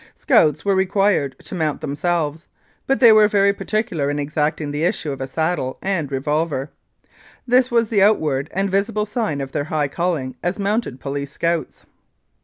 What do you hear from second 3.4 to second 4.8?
particular in exacting